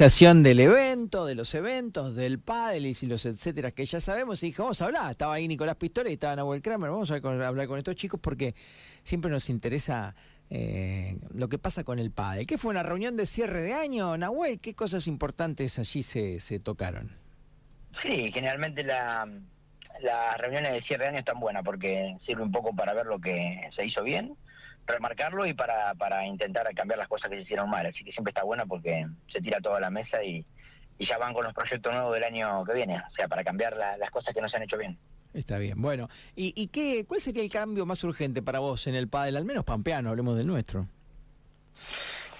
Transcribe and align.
organización 0.00 0.42
del 0.42 0.60
evento, 0.60 1.26
de 1.26 1.34
los 1.34 1.54
eventos, 1.54 2.16
del 2.16 2.38
pádel 2.40 2.86
y 2.86 2.94
los 3.06 3.26
etcétera 3.26 3.70
que 3.70 3.84
ya 3.84 4.00
sabemos. 4.00 4.42
Y 4.42 4.46
dijo, 4.46 4.62
vamos 4.62 4.80
a 4.80 4.86
hablar. 4.86 5.10
Estaba 5.10 5.34
ahí 5.34 5.46
Nicolás 5.46 5.76
Pistola 5.76 6.08
y 6.08 6.14
estaba 6.14 6.34
Nahuel 6.36 6.62
Kramer. 6.62 6.88
Vamos 6.88 7.10
a 7.10 7.16
hablar 7.16 7.66
con, 7.66 7.76
estos 7.76 7.96
chicos 7.96 8.18
porque 8.18 8.54
siempre 9.02 9.30
nos 9.30 9.50
interesa 9.50 10.14
eh, 10.48 11.18
lo 11.34 11.50
que 11.50 11.58
pasa 11.58 11.84
con 11.84 11.98
el 11.98 12.12
pádel. 12.12 12.46
¿Qué 12.46 12.56
fue 12.56 12.70
una 12.70 12.82
reunión 12.82 13.14
de 13.14 13.26
cierre 13.26 13.60
de 13.60 13.74
año, 13.74 14.16
Nahuel? 14.16 14.58
¿Qué 14.58 14.72
cosas 14.72 15.06
importantes 15.06 15.78
allí 15.78 16.02
se, 16.02 16.40
se 16.40 16.60
tocaron? 16.60 17.10
Sí, 18.00 18.32
generalmente 18.32 18.82
la, 18.82 19.28
las 20.00 20.38
reuniones 20.38 20.72
de 20.72 20.82
cierre 20.84 21.04
de 21.04 21.10
año 21.10 21.18
están 21.18 21.40
buenas 21.40 21.62
porque 21.62 22.16
sirve 22.24 22.42
un 22.42 22.50
poco 22.50 22.74
para 22.74 22.94
ver 22.94 23.04
lo 23.04 23.20
que 23.20 23.68
se 23.76 23.84
hizo 23.84 24.02
bien 24.02 24.34
remarcarlo 24.90 25.46
y 25.46 25.54
para, 25.54 25.94
para 25.94 26.26
intentar 26.26 26.72
cambiar 26.74 26.98
las 26.98 27.08
cosas 27.08 27.30
que 27.30 27.36
se 27.36 27.42
hicieron 27.42 27.70
mal. 27.70 27.86
Así 27.86 28.04
que 28.04 28.12
siempre 28.12 28.30
está 28.30 28.44
bueno 28.44 28.66
porque 28.66 29.06
se 29.32 29.40
tira 29.40 29.60
toda 29.60 29.80
la 29.80 29.90
mesa 29.90 30.22
y, 30.22 30.44
y 30.98 31.06
ya 31.06 31.18
van 31.18 31.32
con 31.32 31.44
los 31.44 31.54
proyectos 31.54 31.92
nuevos 31.92 32.14
del 32.14 32.24
año 32.24 32.64
que 32.64 32.74
viene, 32.74 32.98
o 32.98 33.14
sea, 33.16 33.26
para 33.28 33.42
cambiar 33.42 33.76
las 33.76 34.10
cosas 34.10 34.34
que 34.34 34.40
no 34.40 34.48
se 34.48 34.56
han 34.56 34.62
hecho 34.62 34.76
bien. 34.76 34.98
Está 35.32 35.58
bien, 35.58 35.80
bueno. 35.80 36.08
¿Y, 36.34 36.52
y 36.60 36.68
qué, 36.68 37.04
cuál 37.06 37.20
sería 37.20 37.42
el 37.42 37.50
cambio 37.50 37.86
más 37.86 38.02
urgente 38.04 38.42
para 38.42 38.58
vos 38.58 38.86
en 38.86 38.94
el 38.96 39.08
pádel, 39.08 39.36
al 39.36 39.44
menos 39.44 39.64
pampeano, 39.64 40.10
hablemos 40.10 40.36
del 40.36 40.46
nuestro? 40.46 40.88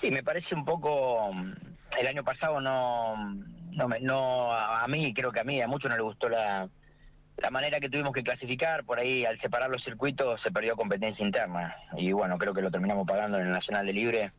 Sí, 0.01 0.11
me 0.11 0.23
parece 0.23 0.55
un 0.55 0.65
poco, 0.65 1.31
el 1.99 2.07
año 2.07 2.25
pasado 2.25 2.61
no, 2.61 3.17
no, 3.71 3.89
no 4.01 4.53
a 4.53 4.87
mí, 4.89 5.13
creo 5.15 5.31
que 5.31 5.41
a 5.41 5.45
mí, 5.45 5.61
a 5.61 5.69
muchos 5.69 5.91
no 5.91 5.97
le 5.97 6.03
gustó 6.03 6.29
la, 6.29 6.69
la 7.41 7.51
manera 7.51 7.81
que 7.81 7.89
tuvimos 7.89 8.13
que 8.13 8.23
clasificar, 8.23 8.85
por 8.85 8.99
ahí 8.99 9.25
al 9.25 9.41
separar 9.41 9.71
los 9.71 9.83
circuitos 9.83 10.41
se 10.43 10.51
perdió 10.51 10.77
competencia 10.77 11.25
interna. 11.25 11.75
Y 11.97 12.13
bueno, 12.13 12.37
creo 12.39 12.53
que 12.53 12.63
lo 12.63 12.71
terminamos 12.71 13.07
pagando 13.07 13.39
en 13.39 13.47
el 13.47 13.53
Nacional 13.53 13.87
de 13.87 13.93
Libre. 13.93 14.33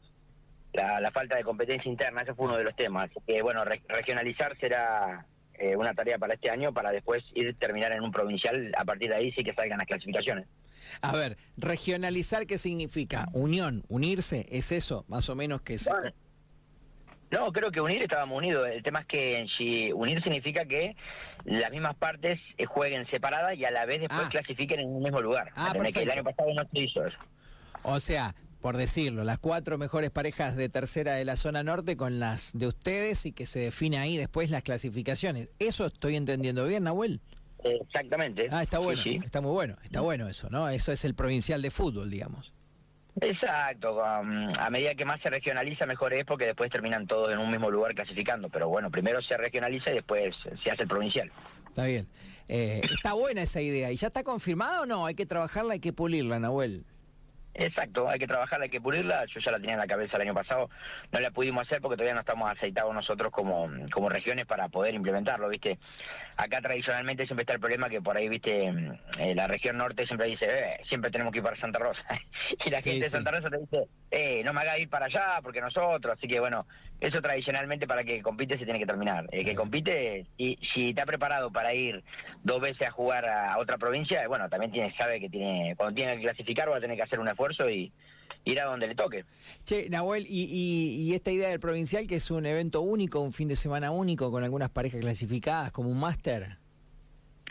La, 0.73 1.11
falta 1.11 1.35
de 1.35 1.43
competencia 1.43 1.89
interna, 1.89 2.21
ese 2.21 2.33
fue 2.33 2.45
uno 2.45 2.57
de 2.57 2.63
los 2.63 2.75
temas. 2.75 3.09
que 3.27 3.41
bueno, 3.41 3.63
regionalizar 3.89 4.55
será 4.57 5.25
eh, 5.55 5.75
una 5.75 5.93
tarea 5.93 6.17
para 6.17 6.35
este 6.35 6.49
año 6.49 6.73
para 6.73 6.91
después 6.91 7.23
ir 7.33 7.55
terminar 7.55 7.91
en 7.91 8.01
un 8.03 8.11
provincial. 8.11 8.71
A 8.77 8.85
partir 8.85 9.09
de 9.09 9.15
ahí 9.15 9.31
sí 9.31 9.43
que 9.43 9.53
salgan 9.53 9.79
las 9.79 9.87
clasificaciones. 9.87 10.47
A 11.01 11.15
ver, 11.15 11.37
regionalizar, 11.57 12.45
¿qué 12.45 12.57
significa? 12.57 13.27
Unión, 13.33 13.83
unirse, 13.89 14.45
¿es 14.49 14.71
eso 14.71 15.05
más 15.07 15.29
o 15.29 15.35
menos 15.35 15.61
que 15.61 15.77
se... 15.77 15.91
No, 17.31 17.51
creo 17.53 17.71
que 17.71 17.79
unir 17.79 18.03
estábamos 18.03 18.37
unidos. 18.37 18.67
El 18.69 18.83
tema 18.83 18.99
es 18.99 19.05
que 19.05 19.45
si 19.57 19.91
unir 19.93 20.21
significa 20.21 20.65
que 20.65 20.95
las 21.45 21.71
mismas 21.71 21.95
partes 21.95 22.39
eh, 22.57 22.65
jueguen 22.65 23.07
separadas 23.09 23.57
y 23.57 23.63
a 23.63 23.71
la 23.71 23.85
vez 23.85 24.01
después 24.01 24.21
ah. 24.25 24.29
clasifiquen 24.29 24.81
en 24.81 24.89
un 24.89 25.01
mismo 25.01 25.21
lugar. 25.21 25.51
Ah, 25.55 25.73
que 25.73 26.03
el 26.03 26.11
año 26.11 26.23
pasado 26.23 26.53
no 26.53 26.63
se 26.71 26.79
hizo 26.79 27.05
eso. 27.05 27.17
O 27.83 27.99
sea, 28.01 28.35
por 28.59 28.75
decirlo, 28.75 29.23
las 29.23 29.39
cuatro 29.39 29.77
mejores 29.77 30.11
parejas 30.11 30.55
de 30.57 30.67
tercera 30.67 31.13
de 31.13 31.25
la 31.25 31.37
zona 31.37 31.63
norte 31.63 31.95
con 31.95 32.19
las 32.19 32.51
de 32.53 32.67
ustedes 32.67 33.25
y 33.25 33.31
que 33.31 33.45
se 33.45 33.59
define 33.59 33.97
ahí 33.97 34.17
después 34.17 34.49
las 34.49 34.63
clasificaciones. 34.63 35.51
¿Eso 35.57 35.85
estoy 35.85 36.17
entendiendo 36.17 36.65
bien, 36.65 36.83
Nahuel? 36.83 37.21
Exactamente. 37.63 38.49
Ah, 38.51 38.61
está 38.61 38.79
bueno, 38.79 39.01
está 39.23 39.39
muy 39.39 39.51
bueno, 39.51 39.75
está 39.83 40.01
bueno 40.01 40.27
eso, 40.27 40.49
¿no? 40.49 40.67
Eso 40.69 40.91
es 40.91 41.05
el 41.05 41.15
provincial 41.15 41.61
de 41.61 41.71
fútbol, 41.71 42.09
digamos. 42.09 42.53
Exacto, 43.19 44.03
a 44.03 44.69
medida 44.69 44.95
que 44.95 45.03
más 45.03 45.21
se 45.21 45.29
regionaliza 45.29 45.85
mejor 45.85 46.13
es 46.13 46.23
porque 46.23 46.45
después 46.45 46.71
terminan 46.71 47.07
todos 47.07 47.31
en 47.31 47.39
un 47.39 47.51
mismo 47.51 47.69
lugar 47.69 47.93
clasificando, 47.93 48.49
pero 48.49 48.69
bueno, 48.69 48.89
primero 48.89 49.21
se 49.21 49.35
regionaliza 49.35 49.91
y 49.91 49.95
después 49.95 50.33
se 50.63 50.71
hace 50.71 50.83
el 50.83 50.87
provincial. 50.87 51.29
Está 51.67 51.85
bien. 51.85 52.07
Eh, 52.47 52.81
está 52.89 53.13
buena 53.13 53.43
esa 53.43 53.61
idea. 53.61 53.91
¿Y 53.91 53.95
ya 53.95 54.07
está 54.07 54.23
confirmada 54.23 54.81
o 54.81 54.85
no? 54.85 55.05
Hay 55.05 55.15
que 55.15 55.25
trabajarla, 55.25 55.73
hay 55.73 55.79
que 55.79 55.93
pulirla, 55.93 56.39
Nahuel. 56.39 56.85
Exacto, 57.53 58.09
hay 58.09 58.17
que 58.17 58.27
trabajarla, 58.27 58.65
hay 58.65 58.69
que 58.69 58.81
pulirla. 58.81 59.25
Yo 59.25 59.39
ya 59.39 59.51
la 59.51 59.59
tenía 59.59 59.73
en 59.73 59.79
la 59.79 59.87
cabeza 59.87 60.15
el 60.15 60.23
año 60.23 60.33
pasado, 60.33 60.69
no 61.11 61.19
la 61.19 61.31
pudimos 61.31 61.63
hacer 61.63 61.81
porque 61.81 61.97
todavía 61.97 62.13
no 62.13 62.21
estamos 62.21 62.49
aceitados 62.49 62.93
nosotros 62.93 63.31
como, 63.31 63.69
como 63.91 64.09
regiones 64.09 64.45
para 64.45 64.69
poder 64.69 64.93
implementarlo, 64.93 65.49
¿viste? 65.49 65.77
Acá 66.37 66.61
tradicionalmente 66.61 67.25
siempre 67.25 67.43
está 67.43 67.53
el 67.53 67.59
problema 67.59 67.89
que 67.89 68.01
por 68.01 68.15
ahí, 68.15 68.29
¿viste? 68.29 68.73
Eh, 69.19 69.35
la 69.35 69.47
región 69.47 69.77
norte 69.77 70.07
siempre 70.07 70.27
dice, 70.27 70.45
eh, 70.45 70.81
siempre 70.87 71.11
tenemos 71.11 71.33
que 71.33 71.39
ir 71.39 71.43
para 71.43 71.59
Santa 71.59 71.79
Rosa. 71.79 72.03
y 72.65 72.69
la 72.69 72.81
gente 72.81 73.05
de 73.05 73.09
Santa 73.09 73.31
Rosa 73.31 73.49
te 73.49 73.57
dice, 73.57 73.87
eh, 74.11 74.43
no 74.43 74.51
me 74.51 74.61
haga 74.61 74.77
ir 74.77 74.89
para 74.89 75.05
allá 75.05 75.39
porque 75.41 75.61
nosotros. 75.61 76.17
Así 76.17 76.27
que 76.27 76.39
bueno, 76.39 76.67
eso 76.99 77.21
tradicionalmente 77.21 77.87
para 77.87 78.03
que 78.03 78.21
compite 78.21 78.57
se 78.57 78.65
tiene 78.65 78.79
que 78.79 78.85
terminar. 78.85 79.27
El 79.31 79.45
que 79.45 79.55
compite, 79.55 80.25
y 80.37 80.59
si 80.73 80.89
está 80.89 81.05
preparado 81.05 81.51
para 81.51 81.73
ir 81.73 82.03
dos 82.43 82.61
veces 82.61 82.87
a 82.87 82.91
jugar 82.91 83.25
a 83.25 83.57
otra 83.57 83.77
provincia, 83.77 84.27
bueno, 84.27 84.49
también 84.49 84.71
tiene 84.71 84.93
sabe 84.97 85.19
que 85.19 85.29
tiene 85.29 85.75
cuando 85.77 85.95
tiene 85.95 86.17
que 86.17 86.23
clasificar 86.23 86.69
va 86.69 86.77
a 86.77 86.81
tener 86.81 86.97
que 86.97 87.03
hacer 87.03 87.19
un 87.19 87.29
esfuerzo 87.29 87.69
y 87.69 87.91
ir 88.43 88.61
a 88.61 88.65
donde 88.65 88.87
le 88.87 88.95
toque. 88.95 89.23
Che, 89.63 89.89
Nahuel, 89.89 90.25
y, 90.27 91.05
y, 91.07 91.13
esta 91.13 91.31
idea 91.31 91.49
del 91.49 91.59
provincial, 91.59 92.07
que 92.07 92.15
es 92.15 92.31
un 92.31 92.45
evento 92.45 92.81
único, 92.81 93.21
un 93.21 93.33
fin 93.33 93.47
de 93.47 93.55
semana 93.55 93.91
único, 93.91 94.31
con 94.31 94.43
algunas 94.43 94.69
parejas 94.69 94.99
clasificadas, 94.99 95.71
como 95.71 95.89
un 95.89 95.99
máster. 95.99 96.60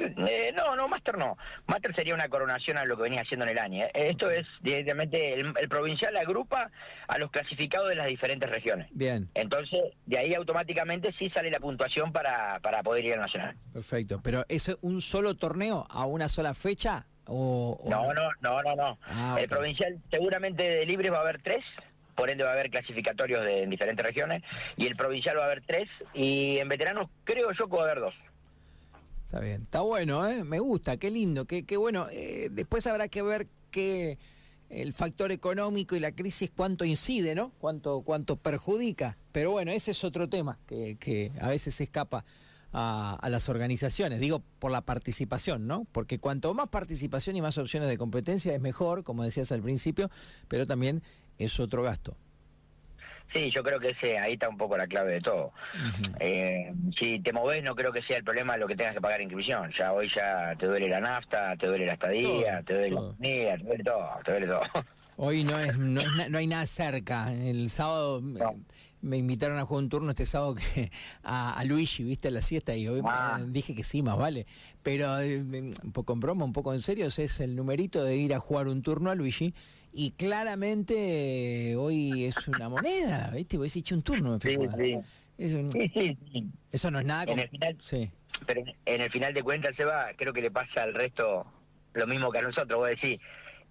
Eh, 0.00 0.52
no, 0.56 0.76
no, 0.76 0.88
máster 0.88 1.16
no. 1.16 1.36
Máster 1.66 1.94
sería 1.94 2.14
una 2.14 2.28
coronación 2.28 2.78
a 2.78 2.84
lo 2.84 2.96
que 2.96 3.04
venía 3.04 3.22
haciendo 3.22 3.46
en 3.46 3.52
el 3.52 3.58
año. 3.58 3.84
¿eh? 3.84 3.90
Esto 3.94 4.30
es 4.30 4.46
directamente, 4.60 5.34
el, 5.34 5.68
provincial 5.68 6.16
agrupa 6.16 6.70
a 7.08 7.18
los 7.18 7.30
clasificados 7.30 7.88
de 7.88 7.96
las 7.96 8.06
diferentes 8.06 8.48
regiones. 8.50 8.88
Bien. 8.92 9.28
Entonces, 9.34 9.80
de 10.06 10.18
ahí 10.18 10.34
automáticamente 10.34 11.12
sí 11.18 11.30
sale 11.30 11.50
la 11.50 11.60
puntuación 11.60 12.12
para, 12.12 12.60
para 12.60 12.82
poder 12.82 13.04
ir 13.04 13.14
al 13.14 13.20
nacional. 13.20 13.56
Perfecto. 13.72 14.20
Pero 14.22 14.44
¿es 14.48 14.76
un 14.82 15.00
solo 15.00 15.34
torneo 15.34 15.86
a 15.90 16.06
una 16.06 16.28
sola 16.28 16.54
fecha? 16.54 17.06
no, 17.30 17.76
no, 17.88 18.30
no, 18.40 18.62
no, 18.62 18.76
no. 18.76 18.98
Ah, 19.06 19.36
el 19.40 19.48
provincial 19.48 19.98
seguramente 20.10 20.68
de 20.68 20.86
libre 20.86 21.10
va 21.10 21.18
a 21.18 21.20
haber 21.20 21.40
tres, 21.42 21.64
por 22.14 22.30
ende 22.30 22.44
va 22.44 22.50
a 22.50 22.52
haber 22.54 22.70
clasificatorios 22.70 23.44
de, 23.44 23.62
en 23.62 23.70
diferentes 23.70 24.04
regiones, 24.04 24.42
y 24.76 24.86
el 24.86 24.96
provincial 24.96 25.38
va 25.38 25.42
a 25.42 25.46
haber 25.46 25.62
tres, 25.64 25.88
y 26.12 26.58
en 26.58 26.68
veteranos 26.68 27.08
creo 27.24 27.52
yo 27.52 27.68
que 27.68 27.76
va 27.76 27.82
a 27.82 27.84
haber 27.86 28.00
dos. 28.00 28.14
Está 29.30 29.38
bien, 29.38 29.62
está 29.62 29.82
bueno, 29.82 30.26
¿eh? 30.26 30.42
me 30.42 30.58
gusta, 30.58 30.96
qué 30.96 31.08
lindo, 31.08 31.44
qué, 31.44 31.64
qué 31.64 31.76
bueno. 31.76 32.08
Eh, 32.10 32.48
después 32.50 32.84
habrá 32.88 33.06
que 33.06 33.22
ver 33.22 33.46
qué 33.70 34.18
el 34.70 34.92
factor 34.92 35.30
económico 35.30 35.94
y 35.94 36.00
la 36.00 36.10
crisis 36.10 36.50
cuánto 36.50 36.84
incide, 36.84 37.36
¿no? 37.36 37.52
Cuánto, 37.60 38.02
cuánto 38.02 38.34
perjudica. 38.34 39.16
Pero 39.30 39.52
bueno, 39.52 39.70
ese 39.70 39.92
es 39.92 40.02
otro 40.02 40.28
tema 40.28 40.58
que, 40.66 40.96
que 40.98 41.30
a 41.40 41.48
veces 41.48 41.76
se 41.76 41.84
escapa 41.84 42.24
a, 42.72 43.28
las 43.30 43.48
organizaciones. 43.48 44.18
Digo, 44.18 44.42
por 44.58 44.72
la 44.72 44.80
participación, 44.80 45.68
¿no? 45.68 45.86
Porque 45.92 46.18
cuanto 46.18 46.52
más 46.52 46.66
participación 46.66 47.36
y 47.36 47.40
más 47.40 47.56
opciones 47.56 47.88
de 47.88 47.98
competencia 47.98 48.52
es 48.52 48.60
mejor, 48.60 49.04
como 49.04 49.22
decías 49.22 49.52
al 49.52 49.62
principio, 49.62 50.10
pero 50.48 50.66
también 50.66 51.04
es 51.38 51.60
otro 51.60 51.84
gasto. 51.84 52.16
Sí, 53.32 53.50
yo 53.54 53.62
creo 53.62 53.78
que 53.78 53.90
ese, 53.90 54.18
ahí 54.18 54.32
está 54.32 54.48
un 54.48 54.56
poco 54.56 54.76
la 54.76 54.86
clave 54.86 55.12
de 55.12 55.20
todo. 55.20 55.52
Eh, 56.18 56.72
si 56.98 57.20
te 57.20 57.32
moves, 57.32 57.62
no 57.62 57.74
creo 57.74 57.92
que 57.92 58.02
sea 58.02 58.16
el 58.16 58.24
problema 58.24 58.56
lo 58.56 58.66
que 58.66 58.76
tengas 58.76 58.94
que 58.94 59.00
pagar 59.00 59.20
inscripción. 59.20 59.70
Ya 59.78 59.92
hoy 59.92 60.10
ya 60.14 60.54
te 60.58 60.66
duele 60.66 60.88
la 60.88 61.00
nafta, 61.00 61.56
te 61.56 61.66
duele 61.66 61.86
la 61.86 61.92
estadía, 61.92 62.62
te 62.62 62.74
duele 62.74 62.90
la 62.90 63.00
comida, 63.00 63.56
te 63.56 63.64
duele 63.64 63.84
todo, 63.84 64.08
te 64.24 64.30
duele 64.32 64.46
todo. 64.46 64.60
Hoy 65.22 65.44
no 65.44 65.58
es 65.58 65.76
no, 65.76 66.00
no 66.30 66.38
hay 66.38 66.46
nada 66.46 66.64
cerca. 66.64 67.30
El 67.30 67.68
sábado 67.68 68.22
me 69.02 69.18
invitaron 69.18 69.58
a 69.58 69.66
jugar 69.66 69.84
un 69.84 69.90
turno 69.90 70.10
este 70.10 70.24
sábado 70.24 70.54
que, 70.54 70.90
a, 71.22 71.62
Luigi, 71.64 72.04
¿viste? 72.04 72.30
la 72.30 72.40
siesta 72.40 72.74
y 72.74 72.88
hoy 72.88 73.02
ah. 73.04 73.38
dije 73.46 73.74
que 73.74 73.82
sí, 73.84 74.02
más 74.02 74.18
vale. 74.18 74.46
Pero 74.82 75.20
eh, 75.20 75.40
un 75.40 75.92
poco 75.92 76.14
en 76.14 76.20
broma, 76.20 76.44
un 76.44 76.54
poco 76.54 76.72
en 76.72 76.80
serio, 76.80 77.06
es 77.06 77.40
el 77.40 77.54
numerito 77.54 78.02
de 78.02 78.16
ir 78.16 78.34
a 78.34 78.40
jugar 78.40 78.68
un 78.68 78.82
turno 78.82 79.10
a 79.10 79.14
Luigi. 79.14 79.54
Y 79.92 80.12
claramente 80.12 81.74
hoy 81.76 82.24
es 82.24 82.46
una 82.48 82.68
moneda, 82.68 83.30
¿viste? 83.34 83.58
Vos 83.58 83.74
hecho 83.74 83.94
un 83.94 84.02
turno. 84.02 84.38
Sí, 84.40 84.56
sí. 84.76 84.98
Eso 86.70 86.90
no 86.90 87.00
es 87.00 87.06
nada 87.06 87.26
como... 87.26 87.38
En 87.38 87.42
el 87.42 87.48
final, 87.48 87.76
sí. 87.80 88.10
Pero 88.46 88.62
en 88.84 89.00
el 89.00 89.10
final 89.10 89.34
de 89.34 89.42
cuentas, 89.42 89.74
Seba, 89.76 90.10
creo 90.16 90.32
que 90.32 90.42
le 90.42 90.50
pasa 90.50 90.82
al 90.82 90.94
resto 90.94 91.46
lo 91.94 92.06
mismo 92.06 92.30
que 92.30 92.38
a 92.38 92.42
nosotros. 92.42 92.78
Vos 92.78 92.88
decís, 92.88 93.18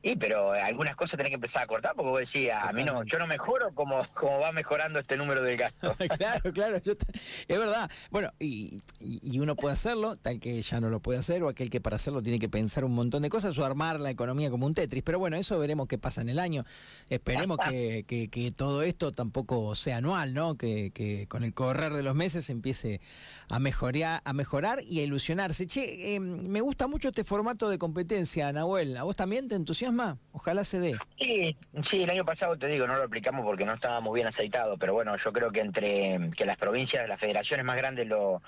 y 0.01 0.15
pero 0.15 0.53
algunas 0.53 0.95
cosas 0.95 1.17
tenés 1.17 1.29
que 1.29 1.35
empezar 1.35 1.63
a 1.63 1.67
cortar 1.67 1.93
porque 1.93 2.09
vos 2.09 2.19
decías, 2.21 2.63
a 2.63 2.71
mí 2.71 2.85
no, 2.85 3.03
yo 3.03 3.19
no 3.19 3.27
mejoro 3.27 3.73
como, 3.75 4.05
como 4.13 4.39
va 4.39 4.53
mejorando 4.53 4.99
este 4.99 5.17
número 5.17 5.41
de 5.41 5.57
gastos. 5.57 5.97
claro, 6.17 6.53
claro, 6.53 6.77
es 6.77 7.57
verdad. 7.57 7.91
Bueno, 8.09 8.31
y, 8.39 8.81
y, 9.01 9.39
uno 9.39 9.57
puede 9.57 9.73
hacerlo, 9.73 10.15
tal 10.15 10.39
que 10.39 10.61
ya 10.61 10.79
no 10.79 10.89
lo 10.89 11.01
puede 11.01 11.19
hacer, 11.19 11.43
o 11.43 11.49
aquel 11.49 11.69
que 11.69 11.81
para 11.81 11.97
hacerlo 11.97 12.21
tiene 12.21 12.39
que 12.39 12.47
pensar 12.47 12.85
un 12.85 12.93
montón 12.93 13.23
de 13.23 13.29
cosas 13.29 13.57
o 13.57 13.65
armar 13.65 13.99
la 13.99 14.09
economía 14.09 14.49
como 14.49 14.65
un 14.65 14.73
Tetris. 14.73 15.03
Pero 15.03 15.19
bueno, 15.19 15.35
eso 15.35 15.59
veremos 15.59 15.87
qué 15.87 15.97
pasa 15.97 16.21
en 16.21 16.29
el 16.29 16.39
año. 16.39 16.63
Esperemos 17.09 17.57
que, 17.57 18.05
que, 18.31 18.51
todo 18.55 18.83
esto 18.83 19.11
tampoco 19.11 19.75
sea 19.75 19.97
anual, 19.97 20.33
¿no? 20.33 20.55
Que, 20.55 20.91
que 20.91 21.27
con 21.27 21.43
el 21.43 21.53
correr 21.53 21.93
de 21.93 22.03
los 22.03 22.15
meses 22.15 22.49
empiece 22.49 23.01
a 23.49 23.59
mejorar, 23.59 24.21
a 24.23 24.33
mejorar 24.33 24.81
y 24.83 25.01
a 25.01 25.03
ilusionarse. 25.03 25.67
Che, 25.67 26.15
em, 26.15 26.41
me 26.47 26.61
gusta 26.61 26.87
mucho 26.87 27.09
este 27.09 27.25
formato 27.25 27.69
de 27.69 27.77
competencia, 27.77 28.51
Nahuel. 28.53 28.95
¿A 28.95 29.03
vos 29.03 29.15
también 29.15 29.47
te 29.49 29.55
entusiasma? 29.55 29.88
Más, 29.91 30.17
Ojalá 30.31 30.63
se 30.63 30.79
dé. 30.79 30.95
Sí, 31.17 31.55
sí, 31.89 32.03
el 32.03 32.09
año 32.09 32.25
pasado 32.25 32.57
te 32.57 32.67
digo, 32.67 32.87
no 32.87 32.95
lo 32.95 33.03
aplicamos 33.03 33.45
porque 33.45 33.65
no 33.65 33.73
estábamos 33.73 34.13
bien 34.13 34.27
aceitados, 34.27 34.77
pero 34.79 34.93
bueno, 34.93 35.15
yo 35.23 35.33
creo 35.33 35.51
que 35.51 35.59
entre 35.59 36.31
que 36.37 36.45
las 36.45 36.57
provincias, 36.57 37.07
las 37.07 37.19
federaciones 37.19 37.65
más 37.65 37.75
grandes 37.75 38.07
lo 38.07 38.41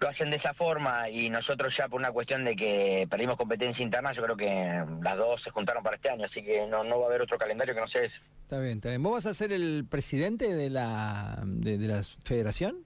lo 0.00 0.08
hacen 0.08 0.30
de 0.30 0.36
esa 0.36 0.54
forma 0.54 1.10
y 1.10 1.28
nosotros 1.28 1.74
ya 1.78 1.86
por 1.86 2.00
una 2.00 2.10
cuestión 2.10 2.44
de 2.44 2.56
que 2.56 3.06
perdimos 3.10 3.36
competencia 3.36 3.84
interna, 3.84 4.12
yo 4.14 4.22
creo 4.22 4.36
que 4.36 4.84
las 5.02 5.16
dos 5.16 5.42
se 5.42 5.50
juntaron 5.50 5.82
para 5.82 5.96
este 5.96 6.10
año, 6.10 6.24
así 6.24 6.42
que 6.42 6.66
no, 6.66 6.82
no 6.82 6.98
va 6.98 7.04
a 7.04 7.08
haber 7.10 7.22
otro 7.22 7.36
calendario 7.36 7.74
que 7.74 7.80
no 7.80 7.88
sea 7.88 8.02
ese. 8.02 8.16
Está 8.42 8.58
bien, 8.58 8.78
está 8.78 8.88
bien. 8.88 9.02
¿Vos 9.02 9.12
vas 9.12 9.26
a 9.26 9.34
ser 9.34 9.52
el 9.52 9.86
presidente 9.88 10.54
de 10.54 10.70
la, 10.70 11.42
de, 11.44 11.78
la 11.78 12.02
federación? 12.24 12.84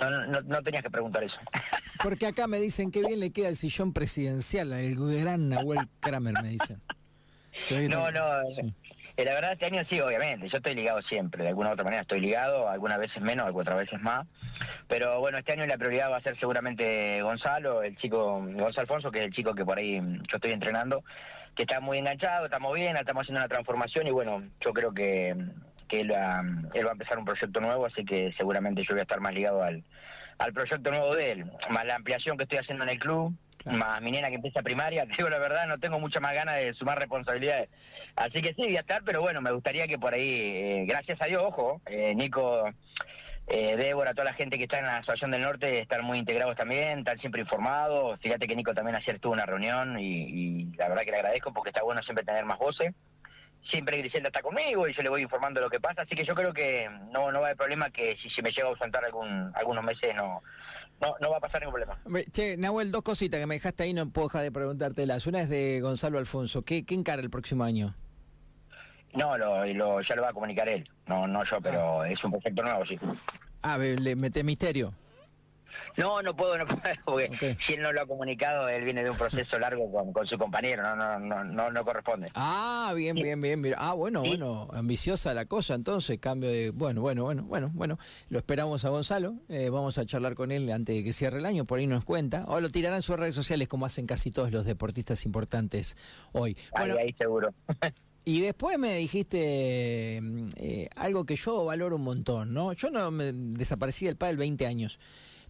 No, 0.00 0.10
no, 0.10 0.40
no, 0.42 0.62
tenías 0.62 0.82
que 0.82 0.90
preguntar 0.90 1.24
eso. 1.24 1.36
Porque 2.02 2.26
acá 2.26 2.46
me 2.46 2.58
dicen 2.58 2.90
que 2.90 3.00
bien 3.00 3.20
le 3.20 3.32
queda 3.32 3.48
el 3.48 3.56
sillón 3.56 3.92
presidencial, 3.92 4.72
el 4.72 4.96
gran 4.96 5.48
Nahuel 5.48 5.88
Kramer, 6.00 6.34
me 6.42 6.50
dicen. 6.50 6.80
No, 7.88 8.10
no, 8.10 8.42
eh, 9.16 9.24
la 9.24 9.32
verdad, 9.32 9.52
este 9.52 9.66
año 9.66 9.82
sí, 9.88 9.98
obviamente. 9.98 10.48
Yo 10.48 10.58
estoy 10.58 10.74
ligado 10.74 11.00
siempre, 11.02 11.42
de 11.42 11.48
alguna 11.48 11.70
u 11.70 11.72
otra 11.72 11.84
manera 11.84 12.02
estoy 12.02 12.20
ligado, 12.20 12.68
algunas 12.68 12.98
veces 12.98 13.22
menos, 13.22 13.46
algunas 13.46 13.68
otras 13.68 13.86
veces 13.86 14.00
más. 14.02 14.26
Pero 14.88 15.20
bueno, 15.20 15.38
este 15.38 15.52
año 15.52 15.66
la 15.66 15.78
prioridad 15.78 16.10
va 16.10 16.18
a 16.18 16.22
ser 16.22 16.38
seguramente 16.38 17.22
Gonzalo, 17.22 17.82
el 17.82 17.96
chico, 17.96 18.40
Gonzalo 18.40 18.80
Alfonso, 18.80 19.10
que 19.10 19.20
es 19.20 19.24
el 19.24 19.32
chico 19.32 19.54
que 19.54 19.64
por 19.64 19.78
ahí 19.78 19.98
yo 19.98 20.36
estoy 20.36 20.52
entrenando, 20.52 21.02
que 21.54 21.62
está 21.62 21.80
muy 21.80 21.96
enganchado, 21.98 22.44
estamos 22.44 22.74
bien, 22.74 22.94
estamos 22.94 23.22
haciendo 23.22 23.40
una 23.40 23.48
transformación 23.48 24.06
y 24.06 24.10
bueno, 24.10 24.42
yo 24.60 24.72
creo 24.74 24.92
que, 24.92 25.34
que 25.88 26.00
él, 26.00 26.12
va, 26.12 26.42
él 26.74 26.84
va 26.84 26.90
a 26.90 26.92
empezar 26.92 27.18
un 27.18 27.24
proyecto 27.24 27.60
nuevo, 27.60 27.86
así 27.86 28.04
que 28.04 28.32
seguramente 28.36 28.82
yo 28.82 28.88
voy 28.90 29.00
a 29.00 29.02
estar 29.02 29.20
más 29.20 29.34
ligado 29.34 29.62
al, 29.62 29.84
al 30.38 30.52
proyecto 30.52 30.90
nuevo 30.90 31.14
de 31.14 31.32
él, 31.32 31.44
más 31.70 31.84
la 31.84 31.94
ampliación 31.94 32.36
que 32.36 32.44
estoy 32.44 32.58
haciendo 32.58 32.84
en 32.84 32.90
el 32.90 32.98
club, 32.98 33.34
más 33.66 34.00
mi 34.00 34.10
nena 34.10 34.28
que 34.28 34.36
empieza 34.36 34.62
primaria, 34.62 35.06
digo 35.16 35.28
la 35.28 35.38
verdad, 35.38 35.66
no 35.66 35.78
tengo 35.78 35.98
mucha 35.98 36.20
más 36.20 36.32
ganas 36.32 36.56
de 36.56 36.74
sumar 36.74 36.98
responsabilidades. 36.98 37.68
Así 38.14 38.40
que 38.42 38.54
sí, 38.54 38.62
voy 38.62 38.76
a 38.76 38.80
estar, 38.80 39.02
pero 39.04 39.20
bueno, 39.20 39.40
me 39.40 39.52
gustaría 39.52 39.86
que 39.86 39.98
por 39.98 40.14
ahí, 40.14 40.30
eh, 40.30 40.84
gracias 40.86 41.20
a 41.20 41.26
Dios, 41.26 41.42
ojo, 41.44 41.80
eh, 41.86 42.14
Nico, 42.14 42.64
eh, 43.48 43.76
Débora, 43.76 44.12
toda 44.12 44.24
la 44.24 44.34
gente 44.34 44.58
que 44.58 44.64
está 44.64 44.78
en 44.78 44.86
la 44.86 44.98
Asociación 44.98 45.30
del 45.30 45.42
Norte, 45.42 45.80
están 45.80 46.04
muy 46.04 46.18
integrados 46.18 46.56
también, 46.56 47.00
están 47.00 47.18
siempre 47.18 47.42
informados. 47.42 48.18
Fíjate 48.20 48.46
que 48.46 48.56
Nico 48.56 48.74
también 48.74 48.96
ayer 48.96 49.18
tuvo 49.20 49.34
una 49.34 49.46
reunión 49.46 49.98
y, 50.00 50.04
y 50.04 50.76
la 50.76 50.88
verdad 50.88 51.04
que 51.04 51.12
le 51.12 51.18
agradezco 51.18 51.52
porque 51.52 51.70
está 51.70 51.82
bueno 51.82 52.02
siempre 52.02 52.24
tener 52.24 52.44
más 52.44 52.58
voces 52.58 52.92
siempre 53.70 53.98
Griselda 53.98 54.28
está 54.28 54.42
conmigo 54.42 54.88
y 54.88 54.94
yo 54.94 55.02
le 55.02 55.08
voy 55.08 55.22
informando 55.22 55.60
lo 55.60 55.70
que 55.70 55.80
pasa, 55.80 56.02
así 56.02 56.14
que 56.14 56.24
yo 56.24 56.34
creo 56.34 56.52
que 56.52 56.88
no, 57.12 57.32
no 57.32 57.40
va 57.40 57.46
a 57.46 57.48
haber 57.48 57.56
problema 57.56 57.90
que 57.90 58.16
si 58.22 58.30
se 58.30 58.42
me 58.42 58.50
llega 58.50 58.68
a 58.68 58.70
ausentar 58.70 59.04
algún, 59.04 59.52
algunos 59.54 59.84
meses 59.84 60.14
no, 60.14 60.40
no, 61.00 61.14
no 61.20 61.30
va 61.30 61.36
a 61.38 61.40
pasar 61.40 61.60
ningún 61.60 61.74
problema. 61.74 62.24
Che, 62.30 62.56
Nahuel, 62.56 62.90
dos 62.90 63.02
cositas 63.02 63.40
que 63.40 63.46
me 63.46 63.56
dejaste 63.56 63.82
ahí, 63.82 63.92
no 63.92 64.10
puedo 64.10 64.28
dejar 64.28 64.42
de 64.42 64.52
preguntártelas. 64.52 65.26
Una 65.26 65.42
es 65.42 65.48
de 65.48 65.80
Gonzalo 65.80 66.18
Alfonso. 66.18 66.62
¿Qué, 66.62 66.84
qué 66.84 66.94
encara 66.94 67.22
el 67.22 67.30
próximo 67.30 67.64
año? 67.64 67.94
No, 69.14 69.36
lo, 69.38 69.64
lo, 69.66 70.00
ya 70.02 70.14
lo 70.14 70.22
va 70.22 70.30
a 70.30 70.32
comunicar 70.32 70.68
él. 70.68 70.88
No, 71.06 71.26
no 71.26 71.42
yo, 71.44 71.60
pero 71.60 72.02
ah. 72.02 72.08
es 72.08 72.22
un 72.22 72.32
proyecto 72.32 72.62
nuevo, 72.62 72.84
sí. 72.86 72.98
Ah, 73.62 73.78
le 73.78 74.16
mete 74.16 74.42
misterio. 74.42 74.92
No, 75.96 76.20
no 76.22 76.36
puedo, 76.36 76.58
no 76.58 76.66
puedo, 76.66 76.80
porque 77.04 77.56
si 77.66 77.74
él 77.74 77.82
no 77.82 77.92
lo 77.92 78.02
ha 78.02 78.06
comunicado, 78.06 78.68
él 78.68 78.84
viene 78.84 79.02
de 79.02 79.10
un 79.10 79.16
proceso 79.16 79.58
largo 79.58 79.90
con, 79.90 80.12
con 80.12 80.26
su 80.26 80.36
compañero, 80.36 80.82
no, 80.82 80.96
no, 80.96 81.18
no, 81.18 81.44
no, 81.44 81.70
no 81.70 81.84
corresponde. 81.84 82.30
Ah, 82.34 82.92
bien, 82.94 83.14
bien, 83.16 83.40
bien, 83.40 83.62
bien. 83.62 83.74
Ah, 83.78 83.94
bueno, 83.94 84.20
bueno, 84.20 84.68
ambiciosa 84.72 85.32
la 85.34 85.46
cosa, 85.46 85.74
entonces, 85.74 86.18
cambio 86.18 86.50
de, 86.50 86.70
bueno, 86.70 87.00
bueno, 87.00 87.24
bueno, 87.24 87.44
bueno, 87.44 87.70
bueno, 87.74 87.98
lo 88.28 88.38
esperamos 88.38 88.84
a 88.84 88.90
Gonzalo, 88.90 89.36
eh, 89.48 89.70
vamos 89.70 89.98
a 89.98 90.04
charlar 90.04 90.34
con 90.34 90.52
él 90.52 90.70
antes 90.70 90.96
de 90.96 91.04
que 91.04 91.12
cierre 91.12 91.38
el 91.38 91.46
año, 91.46 91.64
por 91.64 91.78
ahí 91.78 91.86
nos 91.86 92.04
cuenta, 92.04 92.44
o 92.48 92.60
lo 92.60 92.70
tirarán 92.70 92.98
en 92.98 93.02
sus 93.02 93.18
redes 93.18 93.34
sociales 93.34 93.68
como 93.68 93.86
hacen 93.86 94.06
casi 94.06 94.30
todos 94.30 94.52
los 94.52 94.64
deportistas 94.64 95.24
importantes 95.24 95.96
hoy. 96.32 96.56
Bueno, 96.76 96.96
ahí, 96.98 97.12
seguro. 97.12 97.54
Y 98.28 98.40
después 98.40 98.76
me 98.76 98.96
dijiste 98.96 100.16
eh, 100.56 100.88
algo 100.96 101.24
que 101.24 101.36
yo 101.36 101.64
valoro 101.64 101.94
un 101.94 102.02
montón, 102.02 102.52
¿no? 102.52 102.72
Yo 102.72 102.90
no 102.90 103.12
me 103.12 103.32
desaparecí 103.32 104.04
del 104.04 104.16
pádel 104.16 104.36
20 104.36 104.66
años. 104.66 104.98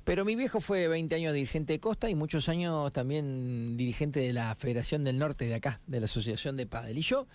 Pero 0.07 0.25
mi 0.25 0.37
viejo 0.37 0.61
fue 0.61 0.87
20 0.87 1.17
años 1.17 1.35
dirigente 1.35 1.73
de 1.73 1.81
Costa 1.81 2.09
y 2.09 2.15
muchos 2.15 2.49
años 2.49 2.93
también 2.93 3.77
dirigente 3.77 4.21
de 4.21 4.33
la 4.33 4.55
Federación 4.55 5.03
del 5.03 5.19
Norte 5.19 5.47
de 5.47 5.55
acá, 5.57 5.81
de 5.89 5.99
la 5.99 6.05
Asociación 6.05 6.55
de 6.55 6.65
Padel. 6.65 6.97
Y 6.97 7.03
yo 7.03 7.27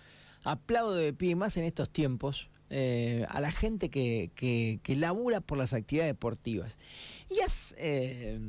aplaudo 0.45 0.95
de 0.95 1.11
pie 1.11 1.35
más 1.35 1.57
en 1.57 1.65
estos 1.65 1.89
tiempos 1.89 2.47
eh, 2.69 3.25
a 3.27 3.41
la 3.41 3.51
gente 3.51 3.89
que, 3.89 4.31
que, 4.35 4.95
labura 4.95 5.41
por 5.41 5.57
las 5.57 5.73
actividades 5.73 6.13
deportivas. 6.13 6.77
Y 7.29 7.39
eh, 7.75 8.39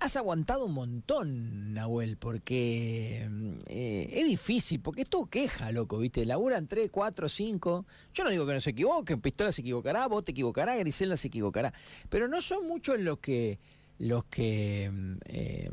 has 0.00 0.16
aguantado 0.16 0.64
un 0.64 0.72
montón, 0.72 1.74
Nahuel, 1.74 2.16
porque 2.16 3.28
eh, 3.66 4.08
es 4.10 4.24
difícil, 4.24 4.80
porque 4.80 5.02
es 5.02 5.10
todo 5.10 5.26
queja, 5.26 5.70
loco, 5.72 5.98
¿viste? 5.98 6.24
Laburan 6.24 6.66
3, 6.66 6.88
4, 6.90 7.28
5. 7.28 7.86
Yo 8.14 8.24
no 8.24 8.30
digo 8.30 8.46
que 8.46 8.54
no 8.54 8.60
se 8.62 8.70
equivoquen, 8.70 9.20
Pistola 9.20 9.52
se 9.52 9.60
equivocará, 9.60 10.08
vos 10.08 10.24
te 10.24 10.32
equivocará, 10.32 10.74
Griselda 10.76 11.18
se 11.18 11.28
equivocará. 11.28 11.74
Pero 12.08 12.28
no 12.28 12.40
son 12.40 12.66
muchos 12.66 12.98
los 12.98 13.18
que 13.18 13.58
los 13.98 14.24
que 14.24 14.90
eh, 15.26 15.70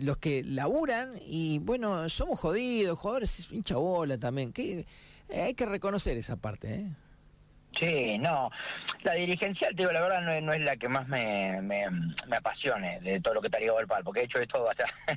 los 0.00 0.18
que 0.18 0.44
laburan 0.44 1.14
y 1.26 1.58
bueno 1.58 2.08
somos 2.08 2.38
jodidos 2.38 2.96
jugadores 2.96 3.50
hincha 3.50 3.74
bola 3.74 4.18
también 4.18 4.52
que 4.52 4.86
eh, 5.28 5.40
hay 5.40 5.54
que 5.54 5.66
reconocer 5.66 6.16
esa 6.16 6.36
parte 6.36 6.72
¿eh? 6.72 6.94
Sí, 7.78 8.18
no. 8.18 8.50
La 9.02 9.14
dirigencial, 9.14 9.74
te 9.74 9.82
digo, 9.82 9.92
la 9.92 10.00
verdad 10.00 10.20
no 10.22 10.32
es, 10.32 10.42
no 10.42 10.52
es 10.52 10.60
la 10.60 10.76
que 10.76 10.88
más 10.88 11.08
me, 11.08 11.62
me, 11.62 11.84
apasione 12.30 13.00
de 13.00 13.20
todo 13.20 13.34
lo 13.34 13.40
que 13.40 13.48
te 13.48 13.56
ha 13.56 13.60
ligado 13.60 13.78
al 13.78 13.86
pal, 13.86 14.04
porque 14.04 14.20
he 14.20 14.24
hecho 14.24 14.38
esto 14.38 14.68
hasta... 14.68 14.84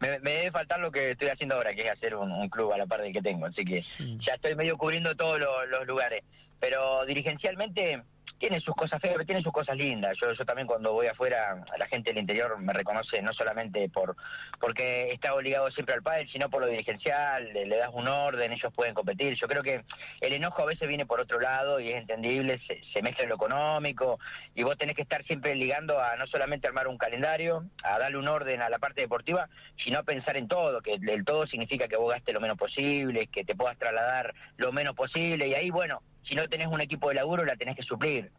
me, 0.00 0.18
me, 0.20 0.30
debe 0.32 0.50
faltar 0.50 0.78
lo 0.80 0.92
que 0.92 1.12
estoy 1.12 1.28
haciendo 1.28 1.56
ahora, 1.56 1.74
que 1.74 1.82
es 1.82 1.90
hacer 1.90 2.14
un, 2.14 2.48
club 2.50 2.72
a 2.72 2.78
la 2.78 2.86
par 2.86 3.02
del 3.02 3.12
que 3.12 3.22
tengo, 3.22 3.46
así 3.46 3.64
que 3.64 3.80
ya 3.80 4.34
estoy 4.34 4.54
medio 4.54 4.76
cubriendo 4.76 5.14
todos 5.16 5.40
los 5.40 5.86
lugares. 5.86 6.22
Pero 6.60 7.04
dirigencialmente 7.06 8.02
tiene 8.38 8.60
sus 8.60 8.74
cosas 8.74 9.00
feas, 9.00 9.14
pero 9.14 9.26
tiene 9.26 9.42
sus 9.42 9.52
cosas 9.52 9.76
lindas. 9.76 10.16
Yo, 10.20 10.32
yo 10.32 10.44
también 10.44 10.66
cuando 10.66 10.92
voy 10.92 11.06
afuera, 11.06 11.64
la 11.76 11.86
gente 11.86 12.10
del 12.10 12.20
interior 12.20 12.58
me 12.58 12.72
reconoce 12.72 13.20
no 13.22 13.32
solamente 13.32 13.88
por 13.88 14.16
porque 14.60 15.12
está 15.12 15.34
obligado 15.34 15.70
siempre 15.70 15.94
al 15.94 16.02
pádel, 16.02 16.28
sino 16.28 16.48
por 16.48 16.60
lo 16.60 16.66
dirigencial, 16.68 17.52
le, 17.52 17.76
das 17.76 17.90
un 17.92 18.08
orden, 18.08 18.52
ellos 18.52 18.72
pueden 18.74 18.94
competir. 18.94 19.34
Yo 19.34 19.46
creo 19.46 19.62
que 19.62 19.84
el 20.20 20.32
enojo 20.32 20.62
a 20.62 20.66
veces 20.66 20.88
viene 20.88 21.06
por 21.06 21.20
otro 21.20 21.40
lado 21.40 21.80
y 21.80 21.90
es 21.90 21.96
entendible, 21.96 22.60
se, 22.66 22.80
se 22.92 23.02
mezcla 23.02 23.24
en 23.24 23.30
lo 23.30 23.36
económico 23.36 24.18
y 24.54 24.62
vos 24.62 24.76
tenés 24.76 24.96
que 24.96 25.02
estar 25.02 25.24
siempre 25.24 25.54
ligando 25.54 26.00
a 26.00 26.16
no 26.16 26.26
solamente 26.26 26.66
armar 26.66 26.88
un 26.88 26.98
calendario, 26.98 27.64
a 27.82 27.98
darle 27.98 28.18
un 28.18 28.28
orden 28.28 28.62
a 28.62 28.68
la 28.68 28.78
parte 28.78 29.00
deportiva, 29.00 29.48
sino 29.82 29.98
a 29.98 30.02
pensar 30.02 30.36
en 30.36 30.48
todo, 30.48 30.80
que 30.80 30.94
el 30.94 31.24
todo 31.24 31.46
significa 31.46 31.88
que 31.88 31.96
vos 31.96 32.12
gastes 32.12 32.34
lo 32.34 32.40
menos 32.40 32.56
posible, 32.56 33.26
que 33.26 33.44
te 33.44 33.54
puedas 33.54 33.78
trasladar 33.78 34.34
lo 34.56 34.72
menos 34.72 34.94
posible 34.94 35.46
y 35.46 35.54
ahí, 35.54 35.70
bueno, 35.70 36.02
si 36.24 36.34
no 36.34 36.48
tenés 36.48 36.66
un 36.66 36.80
equipo 36.80 37.08
de 37.08 37.16
laburo, 37.16 37.44
la 37.44 37.56
tenés 37.56 37.76
que 37.76 37.82
suplir. 37.82 38.30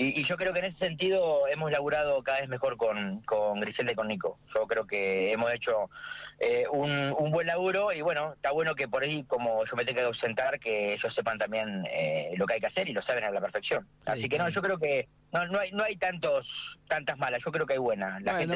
Y, 0.00 0.24
yo 0.24 0.36
creo 0.36 0.52
que 0.52 0.60
en 0.60 0.66
ese 0.66 0.78
sentido 0.78 1.48
hemos 1.48 1.72
laburado 1.72 2.22
cada 2.22 2.38
vez 2.38 2.48
mejor 2.48 2.76
con, 2.76 3.20
con 3.22 3.58
Griselda 3.58 3.92
y 3.92 3.94
con 3.96 4.06
Nico. 4.06 4.38
Yo 4.54 4.66
creo 4.68 4.86
que 4.86 5.32
hemos 5.32 5.52
hecho 5.52 5.90
eh, 6.38 6.66
un, 6.70 7.32
buen 7.32 7.48
laburo 7.48 7.92
y 7.92 8.00
bueno, 8.00 8.34
está 8.34 8.52
bueno 8.52 8.76
que 8.76 8.86
por 8.86 9.02
ahí, 9.02 9.24
como 9.24 9.64
yo 9.64 9.74
me 9.74 9.84
tengo 9.84 9.98
que 9.98 10.06
ausentar, 10.06 10.60
que 10.60 10.94
ellos 10.94 11.12
sepan 11.12 11.36
también 11.36 11.84
eh, 11.90 12.32
lo 12.36 12.46
que 12.46 12.54
hay 12.54 12.60
que 12.60 12.68
hacer 12.68 12.88
y 12.88 12.92
lo 12.92 13.02
saben 13.02 13.24
a 13.24 13.30
la 13.32 13.40
perfección. 13.40 13.88
Así 14.06 14.28
que 14.28 14.38
no, 14.38 14.48
yo 14.50 14.62
creo 14.62 14.78
que 14.78 15.08
no, 15.32 15.44
no 15.48 15.58
hay 15.58 15.72
no 15.72 15.82
hay 15.82 15.96
tantos 15.96 16.46
tantas 16.86 17.18
malas, 17.18 17.40
yo 17.44 17.50
creo 17.50 17.66
que 17.66 17.72
hay 17.72 17.80
buenas. 17.80 18.22
La 18.22 18.38
gente 18.38 18.54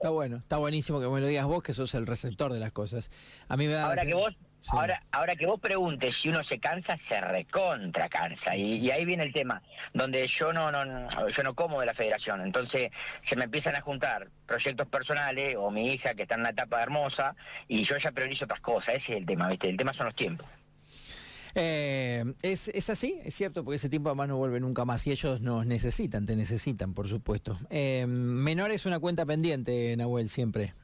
Está 0.00 0.08
bueno, 0.08 0.36
está 0.36 0.56
buenísimo 0.56 0.98
que 0.98 1.08
me 1.08 1.20
lo 1.20 1.26
digas 1.26 1.44
vos, 1.44 1.62
que 1.62 1.74
sos 1.74 1.94
el 1.94 2.06
receptor 2.06 2.52
de 2.52 2.60
las 2.60 2.72
cosas. 2.72 3.10
A 3.48 3.56
mí 3.58 3.66
me 3.66 3.74
da 3.74 3.86
Ahora 3.86 4.06
que 4.06 4.14
vos 4.14 4.34
Ahora, 4.68 5.02
ahora 5.10 5.36
que 5.36 5.46
vos 5.46 5.58
preguntes 5.58 6.14
si 6.20 6.28
uno 6.28 6.44
se 6.44 6.58
cansa, 6.58 6.98
se 7.08 7.20
recontra 7.20 8.08
cansa. 8.08 8.56
Y, 8.56 8.90
ahí 8.90 9.04
viene 9.04 9.24
el 9.24 9.32
tema, 9.32 9.62
donde 9.94 10.28
yo 10.38 10.52
no, 10.52 10.70
no, 10.70 10.84
yo 11.28 11.42
no 11.42 11.54
como 11.54 11.80
de 11.80 11.86
la 11.86 11.94
federación. 11.94 12.42
Entonces 12.42 12.90
se 13.28 13.36
me 13.36 13.44
empiezan 13.44 13.76
a 13.76 13.80
juntar 13.80 14.28
proyectos 14.46 14.86
personales 14.88 15.56
o 15.58 15.70
mi 15.70 15.92
hija 15.92 16.14
que 16.14 16.22
está 16.22 16.34
en 16.34 16.42
una 16.42 16.50
etapa 16.50 16.82
hermosa 16.82 17.34
y 17.68 17.84
yo 17.84 17.96
ya 18.02 18.12
priorizo 18.12 18.44
otras 18.44 18.60
cosas. 18.60 18.94
Ese 18.96 19.12
es 19.12 19.18
el 19.18 19.26
tema, 19.26 19.48
¿viste? 19.48 19.68
El 19.68 19.76
tema 19.76 19.92
son 19.94 20.06
los 20.06 20.16
tiempos. 20.16 20.46
Eh, 21.54 22.24
es, 22.42 22.68
es 22.68 22.90
así, 22.90 23.20
es 23.24 23.34
cierto, 23.34 23.64
porque 23.64 23.76
ese 23.76 23.88
tiempo 23.88 24.08
además 24.08 24.28
no 24.28 24.36
vuelve 24.36 24.60
nunca 24.60 24.84
más 24.84 25.06
y 25.06 25.10
ellos 25.10 25.40
nos 25.40 25.66
necesitan, 25.66 26.26
te 26.26 26.36
necesitan, 26.36 26.94
por 26.94 27.08
supuesto. 27.08 27.58
Eh, 27.70 28.06
menor 28.06 28.70
es 28.70 28.86
una 28.86 29.00
cuenta 29.00 29.26
pendiente, 29.26 29.96
Nahuel, 29.96 30.28
siempre. 30.28 30.74